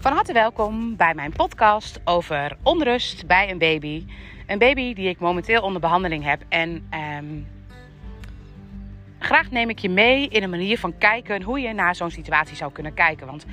[0.00, 4.06] Van harte welkom bij mijn podcast over onrust bij een baby.
[4.46, 6.42] Een baby die ik momenteel onder behandeling heb.
[6.48, 7.24] En ehm,
[9.18, 12.56] graag neem ik je mee in een manier van kijken hoe je naar zo'n situatie
[12.56, 13.26] zou kunnen kijken.
[13.26, 13.46] Want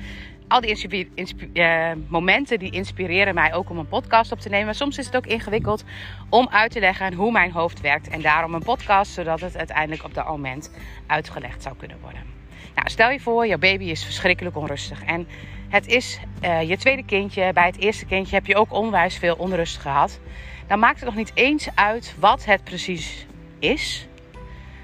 [0.48, 1.08] al die
[1.52, 4.64] uh, momenten die inspireren mij ook om een podcast op te nemen.
[4.64, 5.84] Maar soms is het ook ingewikkeld
[6.28, 8.08] om uit te leggen hoe mijn hoofd werkt.
[8.08, 10.70] En daarom een podcast, zodat het uiteindelijk op dat moment
[11.06, 12.45] uitgelegd zou kunnen worden.
[12.74, 15.04] Nou, stel je voor, jouw baby is verschrikkelijk onrustig.
[15.04, 15.28] En
[15.68, 17.52] het is uh, je tweede kindje.
[17.52, 20.20] Bij het eerste kindje heb je ook onwijs veel onrust gehad.
[20.66, 23.26] Dan maakt het nog niet eens uit wat het precies
[23.58, 24.06] is.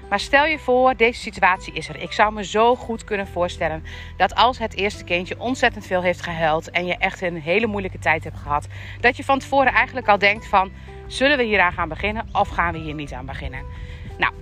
[0.09, 2.01] Maar stel je voor, deze situatie is er.
[2.01, 3.83] Ik zou me zo goed kunnen voorstellen
[4.17, 7.99] dat als het eerste kindje ontzettend veel heeft gehuild en je echt een hele moeilijke
[7.99, 8.67] tijd hebt gehad,
[8.99, 10.71] dat je van tevoren eigenlijk al denkt van,
[11.07, 13.65] zullen we hieraan gaan beginnen of gaan we hier niet aan beginnen?
[14.17, 14.33] Nou,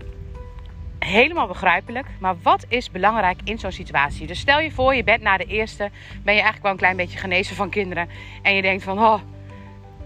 [1.06, 2.08] helemaal begrijpelijk.
[2.20, 4.28] Maar wat is belangrijk in zo'n situatie?
[4.28, 5.90] Dus stel je voor, je bent na de eerste,
[6.24, 8.10] ben je eigenlijk wel een klein beetje genezen van kinderen.
[8.42, 9.22] En je denkt van, oh,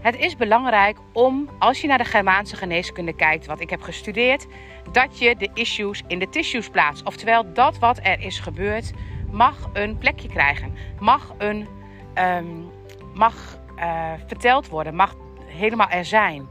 [0.00, 4.46] het is belangrijk om, als je naar de Germaanse geneeskunde kijkt, wat ik heb gestudeerd,
[4.92, 7.04] dat je de issues in de tissues plaatst.
[7.04, 8.92] Oftewel, dat wat er is gebeurd,
[9.30, 10.74] mag een plekje krijgen.
[10.98, 11.68] Mag, een,
[12.14, 12.46] ehm,
[13.14, 15.14] mag uh, verteld worden, mag
[15.46, 16.48] helemaal er zijn.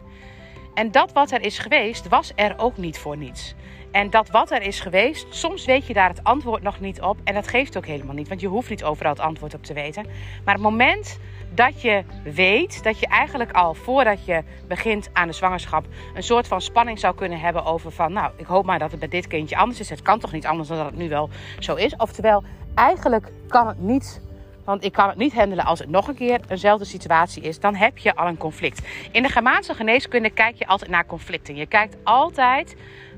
[0.73, 3.55] En dat wat er is geweest, was er ook niet voor niets.
[3.95, 7.17] En dat wat er is geweest, soms weet je daar het antwoord nog niet op.
[7.23, 9.73] En dat geeft ook helemaal niet, want je hoeft niet overal het antwoord op te
[9.73, 10.05] weten.
[10.45, 11.19] Maar het moment
[11.53, 16.47] dat je weet dat je eigenlijk al voordat je begint aan de zwangerschap een soort
[16.47, 19.27] van spanning zou kunnen hebben over van, nou, ik hoop maar dat het bij dit
[19.27, 19.89] kindje anders is.
[19.89, 21.95] Het kan toch niet anders dan dat het nu wel zo is.
[21.95, 22.43] Oftewel,
[22.73, 24.23] eigenlijk kan het niet
[24.63, 27.59] want ik kan het niet handelen als het nog een keer eenzelfde situatie is.
[27.59, 28.87] Dan heb je al een conflict.
[29.11, 31.55] In de Germaanse geneeskunde kijk je altijd naar conflicten.
[31.55, 32.75] Je kijkt altijd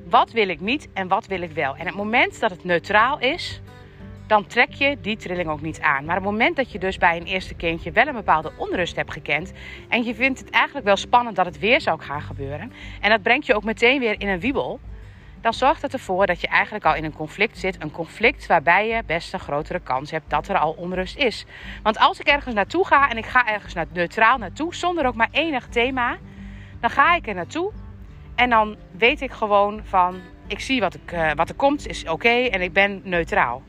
[0.09, 1.75] wat wil ik niet en wat wil ik wel.
[1.75, 3.61] En het moment dat het neutraal is,
[4.27, 6.05] dan trek je die trilling ook niet aan.
[6.05, 9.11] Maar het moment dat je dus bij een eerste kindje wel een bepaalde onrust hebt
[9.11, 9.53] gekend.
[9.89, 12.72] en je vindt het eigenlijk wel spannend dat het weer zou gaan gebeuren.
[13.01, 14.79] en dat brengt je ook meteen weer in een wiebel.
[15.41, 17.81] dan zorgt het ervoor dat je eigenlijk al in een conflict zit.
[17.81, 21.46] Een conflict waarbij je best een grotere kans hebt dat er al onrust is.
[21.84, 25.29] Want als ik ergens naartoe ga en ik ga ergens neutraal naartoe, zonder ook maar
[25.31, 26.17] enig thema.
[26.79, 27.72] dan ga ik er naartoe
[28.38, 32.09] en dan weet ik gewoon van, ik zie wat, ik, uh, wat er komt, is
[32.09, 33.62] oké en ik ben neutraal.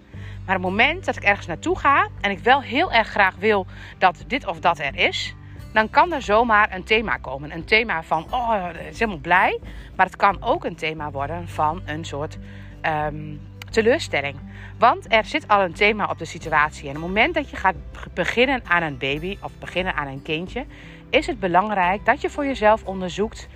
[0.44, 3.66] Maar het moment dat ik ergens naartoe ga en ik wel heel erg graag wil
[3.98, 5.34] dat dit of dat er is,
[5.72, 7.52] dan kan er zomaar een thema komen.
[7.52, 9.60] Een thema van, oh, het is helemaal blij.
[9.96, 12.38] Maar het kan ook een thema worden van een soort
[12.82, 13.40] um,
[13.70, 14.36] teleurstelling.
[14.78, 16.88] Want er zit al een thema op de situatie.
[16.88, 17.76] En het moment dat je gaat
[18.14, 20.66] beginnen aan een baby of beginnen aan een kindje,
[21.10, 23.48] is het belangrijk dat je voor jezelf onderzoekt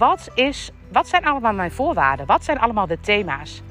[0.00, 2.26] wat, is, wat zijn allemaal mijn voorwaarden?
[2.26, 3.62] Wat zijn allemaal de thema's?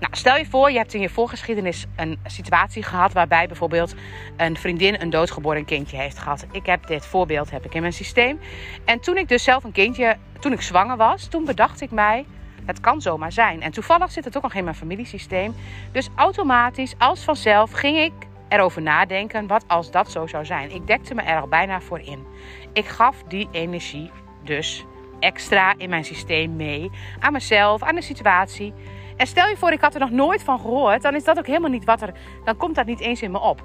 [0.00, 3.94] Nou, stel je voor, je hebt in je voorgeschiedenis een situatie gehad waarbij bijvoorbeeld
[4.36, 6.46] een vriendin een doodgeboren kindje heeft gehad.
[6.52, 8.40] Ik heb dit voorbeeld heb ik in mijn systeem.
[8.84, 12.26] En toen ik dus zelf een kindje, toen ik zwanger was, toen bedacht ik mij,
[12.64, 13.62] het kan zomaar zijn.
[13.62, 15.54] En toevallig zit het ook nog in mijn familiesysteem.
[15.92, 18.12] Dus automatisch, als vanzelf, ging ik
[18.48, 20.74] erover nadenken, wat als dat zo zou zijn.
[20.74, 22.26] Ik dekte me er al bijna voor in.
[22.72, 24.10] Ik gaf die energie
[24.44, 24.84] dus
[25.26, 26.90] extra in mijn systeem mee.
[27.20, 28.72] Aan mezelf, aan de situatie.
[29.16, 31.02] En stel je voor, ik had er nog nooit van gehoord.
[31.02, 32.12] Dan is dat ook helemaal niet wat er.
[32.44, 33.62] Dan komt dat niet eens in me op.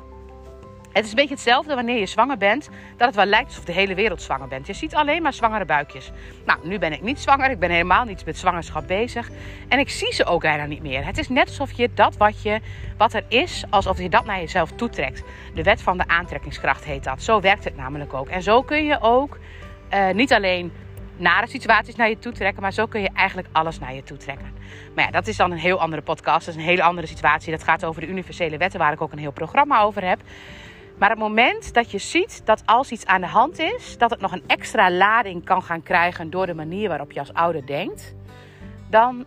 [0.94, 2.70] Het is een beetje hetzelfde wanneer je zwanger bent.
[2.98, 4.68] Dat het wel lijkt alsof de hele wereld zwanger bent.
[4.68, 6.12] Je ziet alleen maar zwangere buikjes.
[6.46, 7.52] Nou, nu ben ik niet zwanger.
[7.52, 9.30] Ik ben helemaal niet met zwangerschap bezig.
[9.68, 11.06] En ik zie ze ook bijna niet meer.
[11.06, 12.60] Het is net alsof je dat wat, je,
[12.98, 15.24] wat er is, alsof je dat naar jezelf toetrekt.
[15.54, 17.24] De wet van de aantrekkingskracht heet dat.
[17.24, 18.28] Zo werkt het namelijk ook.
[18.28, 19.38] En zo kun je ook
[19.94, 20.72] uh, niet alleen
[21.22, 22.62] nare situaties naar je toe trekken.
[22.62, 24.54] Maar zo kun je eigenlijk alles naar je toe trekken.
[24.96, 26.46] Maar ja, dat is dan een heel andere podcast.
[26.46, 27.52] Dat is een hele andere situatie.
[27.52, 30.20] Dat gaat over de universele wetten, waar ik ook een heel programma over heb.
[30.98, 34.20] Maar het moment dat je ziet dat als iets aan de hand is, dat het
[34.20, 38.16] nog een extra lading kan gaan krijgen door de manier waarop je als ouder denkt,
[38.90, 39.26] dan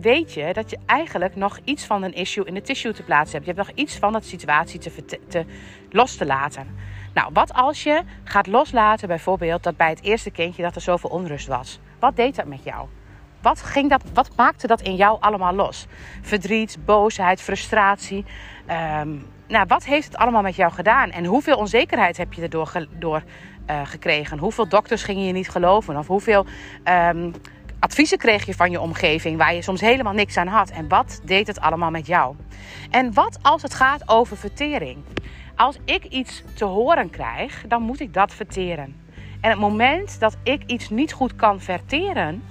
[0.00, 3.32] weet je dat je eigenlijk nog iets van een issue in de tissue te plaatsen
[3.32, 3.46] hebt.
[3.46, 5.44] Je hebt nog iets van dat situatie te, te
[5.90, 6.66] los te laten.
[7.14, 11.10] Nou, wat als je gaat loslaten bijvoorbeeld dat bij het eerste kindje dat er zoveel
[11.10, 11.80] onrust was?
[11.98, 12.88] Wat deed dat met jou?
[13.42, 15.86] Wat, ging dat, wat maakte dat in jou allemaal los?
[16.22, 18.24] Verdriet, boosheid, frustratie.
[19.00, 21.10] Um, nou, wat heeft het allemaal met jou gedaan?
[21.10, 23.22] En hoeveel onzekerheid heb je erdoor door,
[23.70, 24.38] uh, gekregen?
[24.38, 25.96] Hoeveel dokters gingen je niet geloven?
[25.96, 26.46] Of hoeveel
[26.84, 27.32] um,
[27.80, 30.70] adviezen kreeg je van je omgeving waar je soms helemaal niks aan had?
[30.70, 32.36] En wat deed het allemaal met jou?
[32.90, 35.04] En wat als het gaat over vertering?
[35.60, 38.96] als ik iets te horen krijg, dan moet ik dat verteren.
[39.40, 42.42] En het moment dat ik iets niet goed kan verteren,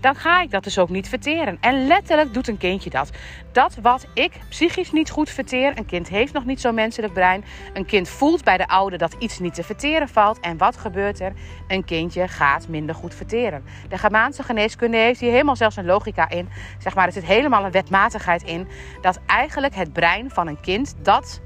[0.00, 1.58] dan ga ik dat dus ook niet verteren.
[1.60, 3.10] En letterlijk doet een kindje dat.
[3.52, 7.44] Dat wat ik psychisch niet goed verteer, een kind heeft nog niet zo'n menselijk brein.
[7.72, 10.40] Een kind voelt bij de ouder dat iets niet te verteren valt.
[10.40, 11.32] En wat gebeurt er?
[11.68, 13.64] Een kindje gaat minder goed verteren.
[13.88, 16.48] De Germaanse geneeskunde heeft hier helemaal zelfs een logica in.
[16.78, 18.68] Zeg maar, er zit helemaal een wetmatigheid in.
[19.00, 21.40] Dat eigenlijk het brein van een kind dat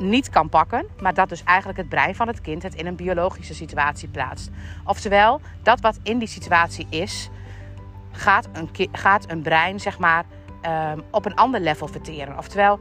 [0.00, 2.96] niet kan pakken, maar dat dus eigenlijk het brein van het kind het in een
[2.96, 4.50] biologische situatie plaatst.
[4.84, 7.30] Oftewel, dat wat in die situatie is,
[8.12, 10.24] gaat een, gaat een brein zeg maar
[10.92, 12.38] um, op een ander level verteren.
[12.38, 12.80] Oftewel,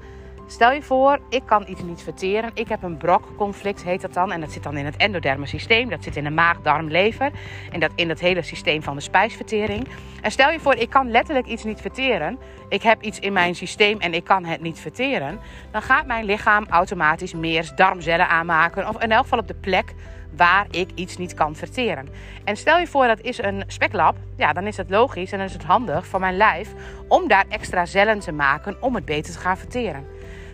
[0.51, 2.51] Stel je voor, ik kan iets niet verteren.
[2.53, 4.31] Ik heb een brokconflict, heet dat dan.
[4.31, 5.89] En dat zit dan in het endoderme systeem.
[5.89, 7.31] Dat zit in de maag, darm, lever.
[7.71, 9.87] En dat in dat hele systeem van de spijsvertering.
[10.21, 12.39] En stel je voor, ik kan letterlijk iets niet verteren.
[12.69, 15.39] Ik heb iets in mijn systeem en ik kan het niet verteren.
[15.71, 18.87] Dan gaat mijn lichaam automatisch meer darmcellen aanmaken.
[18.87, 19.93] Of in elk geval op de plek
[20.35, 22.07] waar ik iets niet kan verteren.
[22.43, 25.47] En stel je voor dat is een speklap, ja, dan is het logisch en dan
[25.47, 26.73] is het handig voor mijn lijf
[27.07, 30.05] om daar extra cellen te maken om het beter te gaan verteren.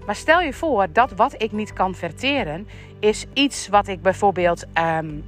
[0.06, 2.68] Maar stel je voor dat wat ik niet kan verteren,
[3.00, 5.24] is iets wat ik bijvoorbeeld um,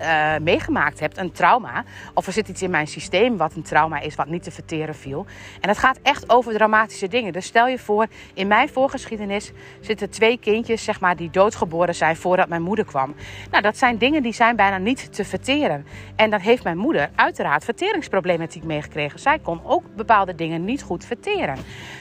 [0.00, 1.84] uh, meegemaakt hebt, een trauma.
[2.14, 4.94] Of er zit iets in mijn systeem wat een trauma is, wat niet te verteren
[4.94, 5.26] viel.
[5.60, 7.32] En het gaat echt over dramatische dingen.
[7.32, 12.16] Dus stel je voor, in mijn voorgeschiedenis zitten twee kindjes, zeg maar, die doodgeboren zijn
[12.16, 13.14] voordat mijn moeder kwam.
[13.50, 15.86] Nou, dat zijn dingen die zijn bijna niet te verteren.
[16.16, 19.18] En dan heeft mijn moeder uiteraard verteringsproblematiek meegekregen.
[19.18, 21.56] Zij kon ook bepaalde dingen niet goed verteren.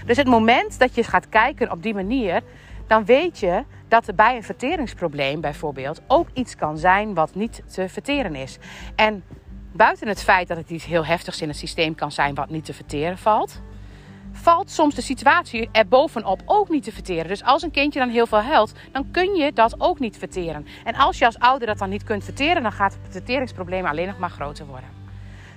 [0.06, 2.42] Dus het moment dat je gaat kijken op die manier
[2.90, 7.62] dan weet je dat er bij een verteringsprobleem bijvoorbeeld ook iets kan zijn wat niet
[7.74, 8.58] te verteren is.
[8.96, 9.24] En
[9.74, 12.66] buiten het feit dat het iets heel heftigs in het systeem kan zijn wat niet
[12.66, 13.62] te verteren valt,
[14.32, 17.28] valt soms de situatie er bovenop ook niet te verteren.
[17.28, 20.66] Dus als een kindje dan heel veel huilt, dan kun je dat ook niet verteren.
[20.84, 24.08] En als je als ouder dat dan niet kunt verteren, dan gaat het verteringsprobleem alleen
[24.08, 24.99] nog maar groter worden.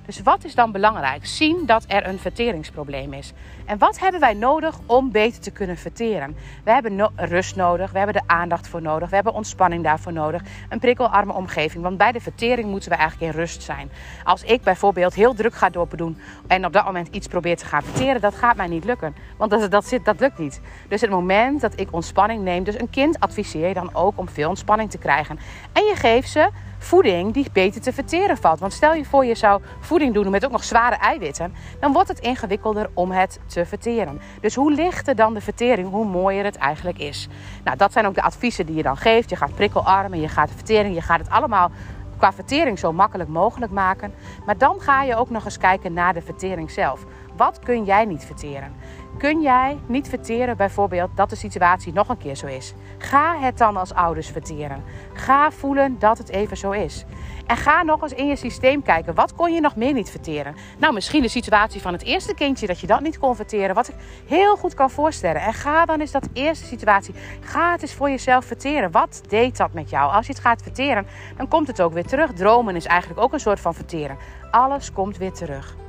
[0.07, 1.27] Dus wat is dan belangrijk?
[1.27, 3.33] Zien dat er een verteringsprobleem is.
[3.65, 6.37] En wat hebben wij nodig om beter te kunnen verteren?
[6.65, 10.43] We hebben rust nodig, we hebben de aandacht voor nodig, we hebben ontspanning daarvoor nodig,
[10.69, 11.83] een prikkelarme omgeving.
[11.83, 13.91] Want bij de vertering moeten we eigenlijk in rust zijn.
[14.25, 17.83] Als ik bijvoorbeeld heel druk ga doorbedoen en op dat moment iets probeer te gaan
[17.83, 19.15] verteren, dat gaat mij niet lukken.
[19.37, 20.61] Want dat, dat, zit, dat lukt niet.
[20.89, 24.29] Dus het moment dat ik ontspanning neem, dus een kind adviseer je dan ook om
[24.29, 25.39] veel ontspanning te krijgen.
[25.73, 26.51] En je geeft ze
[26.82, 28.61] voeding die beter te verteren valt.
[28.61, 32.08] Want stel je voor je zou voeding doen met ook nog zware eiwitten, dan wordt
[32.08, 34.20] het ingewikkelder om het te verteren.
[34.40, 37.29] Dus hoe lichter dan de vertering, hoe mooier het eigenlijk is.
[37.64, 39.31] Nou, dat zijn ook de adviezen die je dan geeft.
[39.31, 41.70] Je gaat prikkelarmen, je gaat de vertering, je gaat het allemaal
[42.17, 44.14] qua vertering zo makkelijk mogelijk maken.
[44.46, 47.05] Maar dan ga je ook nog eens kijken naar de vertering zelf.
[47.37, 48.75] Wat kun jij niet verteren?
[49.19, 52.75] Kun jij niet verteren bijvoorbeeld dat de situatie nog een keer zo is?
[52.99, 54.85] Ga het dan als ouders verteren.
[55.12, 57.05] Ga voelen dat het even zo is.
[57.47, 59.14] En ga nog eens in je systeem kijken.
[59.14, 60.55] Wat kon je nog meer niet verteren?
[60.79, 63.75] Nou, misschien de situatie van het eerste kindje dat je dat niet kon verteren.
[63.75, 63.94] Wat ik
[64.26, 65.43] heel goed kan voorstellen.
[65.43, 67.15] En ga dan eens dat eerste situatie.
[67.41, 68.91] Ga het eens voor jezelf verteren.
[68.91, 70.12] Wat deed dat met jou?
[70.12, 71.06] Als je het gaat verteren,
[71.37, 72.32] dan komt het ook weer terug.
[72.32, 74.17] Dromen is eigenlijk ook een soort van verteren.
[74.50, 75.81] Alles komt weer terug.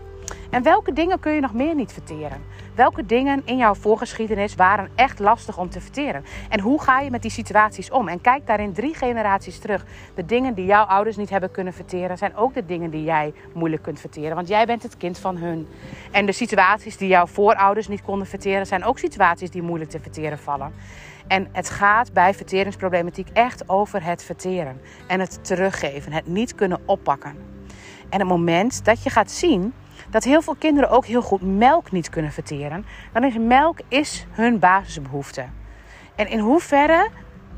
[0.54, 2.42] En welke dingen kun je nog meer niet verteren?
[2.76, 6.26] Welke dingen in jouw voorgeschiedenis waren echt lastig om te verteren?
[6.50, 8.08] En hoe ga je met die situaties om?
[8.08, 9.86] En kijk daarin drie generaties terug.
[10.16, 13.34] De dingen die jouw ouders niet hebben kunnen verteren, zijn ook de dingen die jij
[13.54, 14.36] moeilijk kunt verteren.
[14.36, 15.68] Want jij bent het kind van hun.
[16.12, 20.00] En de situaties die jouw voorouders niet konden verteren, zijn ook situaties die moeilijk te
[20.00, 20.74] verteren vallen.
[21.28, 26.82] En het gaat bij verteringsproblematiek echt over het verteren en het teruggeven, het niet kunnen
[26.86, 27.36] oppakken.
[28.10, 29.74] En het moment dat je gaat zien
[30.10, 34.26] dat heel veel kinderen ook heel goed melk niet kunnen verteren, dan is melk is
[34.32, 35.46] hun basisbehoefte.
[36.16, 37.10] En in hoeverre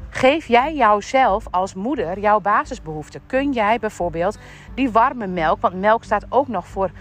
[0.09, 3.19] geef jij jouzelf als moeder jouw basisbehoefte?
[3.25, 4.37] Kun jij bijvoorbeeld
[4.75, 6.91] die warme melk, want melk staat ook nog voor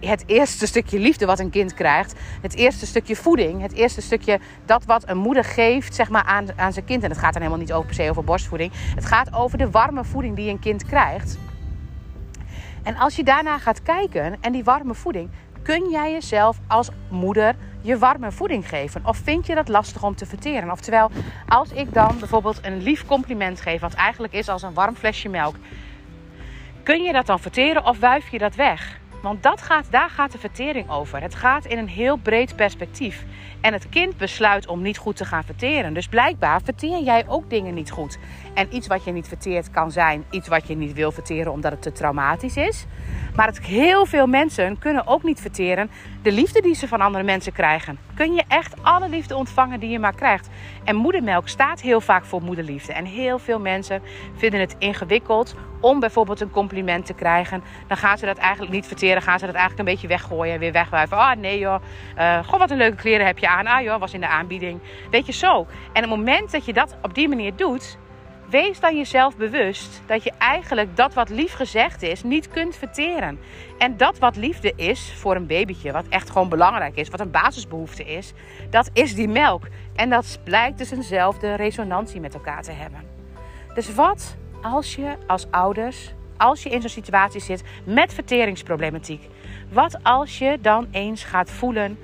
[0.00, 4.40] het eerste stukje liefde wat een kind krijgt, het eerste stukje voeding, het eerste stukje
[4.64, 7.02] dat wat een moeder geeft zeg maar, aan, aan zijn kind.
[7.02, 8.72] En het gaat dan helemaal niet over, per se over borstvoeding.
[8.94, 11.38] Het gaat over de warme voeding die een kind krijgt.
[12.82, 15.30] En als je daarna gaat kijken en die warme voeding,
[15.62, 19.06] kun jij jezelf als moeder je warme voeding geven?
[19.06, 20.70] Of vind je dat lastig om te verteren?
[20.70, 21.10] Oftewel,
[21.48, 25.28] als ik dan bijvoorbeeld een lief compliment geef, wat eigenlijk is als een warm flesje
[25.28, 25.56] melk,
[26.82, 29.00] kun je dat dan verteren of wuif je dat weg?
[29.22, 31.20] Want dat gaat, daar gaat de vertering over.
[31.20, 33.24] Het gaat in een heel breed perspectief.
[33.60, 35.94] En het kind besluit om niet goed te gaan verteren.
[35.94, 38.18] Dus blijkbaar verteer jij ook dingen niet goed.
[38.54, 41.72] En iets wat je niet verteert kan zijn iets wat je niet wil verteren omdat
[41.72, 42.86] het te traumatisch is.
[43.34, 45.90] Maar het, heel veel mensen kunnen ook niet verteren
[46.22, 47.98] de liefde die ze van andere mensen krijgen.
[48.22, 50.48] Kun je echt alle liefde ontvangen die je maar krijgt.
[50.84, 52.92] En moedermelk staat heel vaak voor moederliefde.
[52.92, 54.02] En heel veel mensen
[54.36, 57.62] vinden het ingewikkeld om bijvoorbeeld een compliment te krijgen.
[57.88, 59.22] Dan gaan ze dat eigenlijk niet verteren.
[59.22, 60.58] Gaan ze dat eigenlijk een beetje weggooien.
[60.58, 61.16] Weer wegwuiven.
[61.16, 61.82] Ah nee joh.
[62.18, 63.66] Uh, wat een leuke kleren heb je aan.
[63.66, 64.80] Ah joh, was in de aanbieding.
[65.10, 65.66] Weet je zo.
[65.92, 67.98] En het moment dat je dat op die manier doet
[68.52, 73.38] Wees dan jezelf bewust dat je eigenlijk dat wat lief gezegd is niet kunt verteren.
[73.78, 77.30] En dat wat liefde is voor een babytje, wat echt gewoon belangrijk is, wat een
[77.30, 78.32] basisbehoefte is,
[78.70, 79.66] dat is die melk.
[79.94, 83.00] En dat blijkt dus eenzelfde resonantie met elkaar te hebben.
[83.74, 89.28] Dus wat als je als ouders, als je in zo'n situatie zit met verteringsproblematiek,
[89.70, 91.98] wat als je dan eens gaat voelen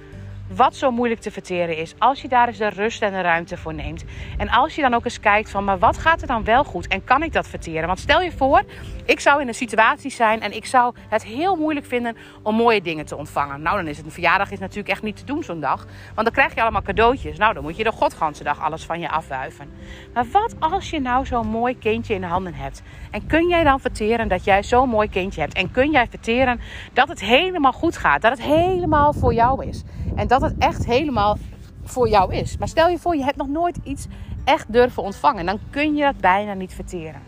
[0.54, 1.94] wat zo moeilijk te verteren is.
[1.98, 4.04] Als je daar eens de rust en de ruimte voor neemt.
[4.38, 6.86] En als je dan ook eens kijkt van, maar wat gaat er dan wel goed
[6.86, 7.86] en kan ik dat verteren?
[7.86, 8.62] Want stel je voor,
[9.04, 12.82] ik zou in een situatie zijn en ik zou het heel moeilijk vinden om mooie
[12.82, 13.62] dingen te ontvangen.
[13.62, 15.86] Nou, dan is het een verjaardag is natuurlijk echt niet te doen zo'n dag.
[16.14, 17.38] Want dan krijg je allemaal cadeautjes.
[17.38, 19.70] Nou, dan moet je de godganse dag alles van je afwuiven.
[20.14, 22.82] Maar wat als je nou zo'n mooi kindje in de handen hebt?
[23.10, 25.54] En kun jij dan verteren dat jij zo'n mooi kindje hebt?
[25.54, 26.60] En kun jij verteren
[26.92, 28.22] dat het helemaal goed gaat?
[28.22, 29.82] Dat het helemaal voor jou is?
[30.16, 31.38] En dat het echt helemaal
[31.84, 32.56] voor jou is.
[32.56, 34.06] Maar stel je voor, je hebt nog nooit iets
[34.44, 35.46] echt durven ontvangen.
[35.46, 37.20] Dan kun je dat bijna niet verteren.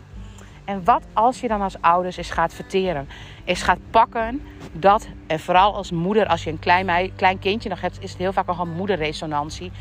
[0.65, 3.09] En wat als je dan als ouders eens gaat verteren?
[3.43, 4.41] Is gaat pakken
[4.71, 8.19] dat, en vooral als moeder, als je een klein, klein kindje nog hebt, is het
[8.19, 9.71] heel vaak nog een moederresonantie.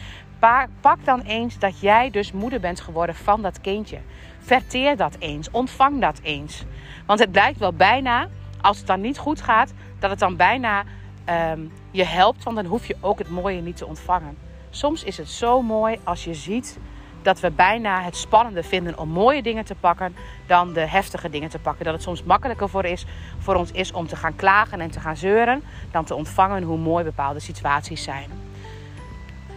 [0.80, 3.99] Pak dan eens dat jij dus moeder bent geworden van dat kindje.
[4.38, 5.50] Verteer dat eens.
[5.50, 6.64] Ontvang dat eens.
[7.06, 8.28] Want het blijkt wel bijna,
[8.60, 10.84] als het dan niet goed gaat, dat het dan bijna
[11.30, 11.60] Ehm,
[11.90, 14.37] je helpt, want dan hoef je ook het mooie niet te ontvangen.
[14.70, 16.78] Soms is het zo mooi als je ziet
[17.23, 20.16] dat we bijna het spannende vinden om mooie dingen te pakken
[20.47, 21.85] dan de heftige dingen te pakken.
[21.85, 23.06] Dat het soms makkelijker voor, is,
[23.38, 26.78] voor ons is om te gaan klagen en te gaan zeuren dan te ontvangen hoe
[26.78, 28.30] mooi bepaalde situaties zijn.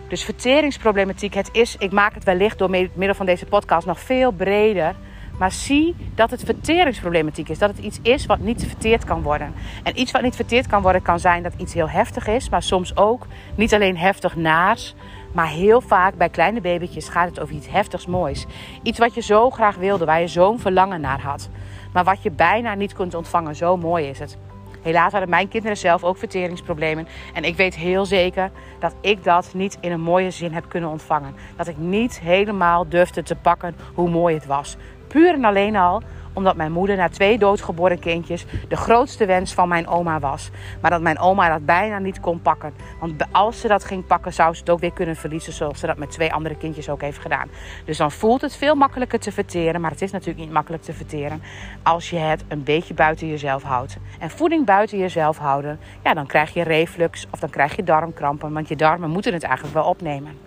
[0.07, 4.31] Dus verteringsproblematiek, het is, ik maak het wellicht door middel van deze podcast nog veel
[4.31, 4.95] breder
[5.37, 7.57] maar zie dat het verteringsproblematiek is.
[7.57, 9.53] Dat het iets is wat niet verteerd kan worden.
[9.83, 12.49] En iets wat niet verteerd kan worden kan zijn dat iets heel heftig is.
[12.49, 14.95] Maar soms ook niet alleen heftig naars.
[15.31, 18.45] Maar heel vaak bij kleine babytjes gaat het over iets heftigs moois.
[18.83, 21.49] Iets wat je zo graag wilde, waar je zo'n verlangen naar had.
[21.93, 23.55] Maar wat je bijna niet kunt ontvangen.
[23.55, 24.37] Zo mooi is het.
[24.83, 27.07] Helaas hadden mijn kinderen zelf ook verteringsproblemen.
[27.33, 30.89] En ik weet heel zeker dat ik dat niet in een mooie zin heb kunnen
[30.89, 31.35] ontvangen.
[31.55, 34.77] Dat ik niet helemaal durfde te pakken hoe mooi het was.
[35.13, 36.01] Puur en alleen al
[36.33, 40.49] omdat mijn moeder na twee doodgeboren kindjes de grootste wens van mijn oma was.
[40.81, 42.73] Maar dat mijn oma dat bijna niet kon pakken.
[42.99, 45.53] Want als ze dat ging pakken, zou ze het ook weer kunnen verliezen.
[45.53, 47.49] Zoals ze dat met twee andere kindjes ook heeft gedaan.
[47.85, 49.81] Dus dan voelt het veel makkelijker te verteren.
[49.81, 51.41] Maar het is natuurlijk niet makkelijk te verteren.
[51.83, 53.97] Als je het een beetje buiten jezelf houdt.
[54.19, 55.79] En voeding buiten jezelf houden.
[56.03, 58.53] Ja, dan krijg je reflux of dan krijg je darmkrampen.
[58.53, 60.42] Want je darmen moeten het eigenlijk wel opnemen.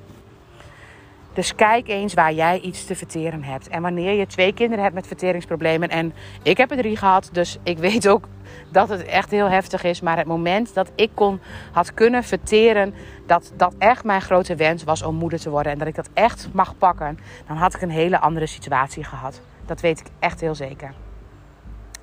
[1.36, 3.68] Dus kijk eens waar jij iets te verteren hebt.
[3.68, 5.88] En wanneer je twee kinderen hebt met verteringsproblemen.
[5.88, 6.12] En
[6.42, 8.28] ik heb er drie gehad, dus ik weet ook
[8.70, 10.00] dat het echt heel heftig is.
[10.00, 11.40] Maar het moment dat ik kon,
[11.72, 12.94] had kunnen verteren.
[13.26, 15.72] Dat dat echt mijn grote wens was om moeder te worden.
[15.72, 17.18] En dat ik dat echt mag pakken.
[17.46, 19.40] Dan had ik een hele andere situatie gehad.
[19.66, 21.05] Dat weet ik echt heel zeker.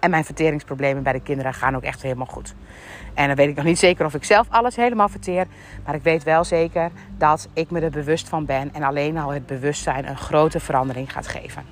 [0.03, 2.53] En mijn verteringsproblemen bij de kinderen gaan ook echt helemaal goed.
[3.13, 5.45] En dan weet ik nog niet zeker of ik zelf alles helemaal verteer.
[5.85, 8.73] Maar ik weet wel zeker dat ik me er bewust van ben.
[8.73, 11.63] En alleen al het bewustzijn een grote verandering gaat geven.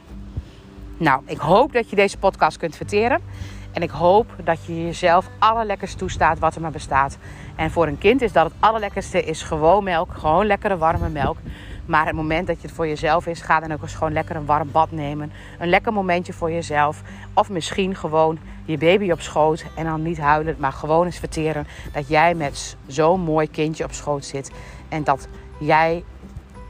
[0.97, 3.21] Nou, ik hoop dat je deze podcast kunt verteren.
[3.71, 7.17] En ik hoop dat je jezelf allerlekkerst toestaat wat er maar bestaat.
[7.55, 10.13] En voor een kind is dat het allerlekkerste is gewoon melk.
[10.13, 11.37] Gewoon lekkere warme melk.
[11.85, 14.35] Maar het moment dat je het voor jezelf is, ga dan ook eens gewoon lekker
[14.35, 15.31] een warm bad nemen.
[15.59, 17.01] Een lekker momentje voor jezelf.
[17.33, 21.67] Of misschien gewoon je baby op schoot en dan niet huilen, maar gewoon eens verteren
[21.93, 24.51] dat jij met zo'n mooi kindje op schoot zit.
[24.89, 25.27] En dat
[25.59, 26.03] jij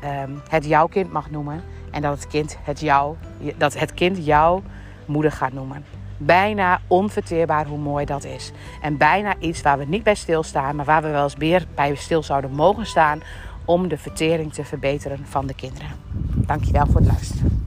[0.01, 1.63] ehm, het jouw kind mag noemen.
[1.91, 3.15] En dat het kind het, jou,
[3.58, 4.62] dat het kind jouw
[5.06, 5.86] moeder gaat noemen.
[6.18, 8.51] Bijna onverteerbaar hoe mooi dat is.
[8.82, 11.96] En bijna iets waar we niet bij stilstaan, maar waar we wel eens meer bij
[11.96, 13.22] stil zouden mogen staan
[13.71, 15.89] om de vertering te verbeteren van de kinderen.
[16.35, 17.61] Dankjewel voor het luisteren.